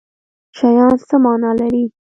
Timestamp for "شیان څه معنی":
0.57-1.51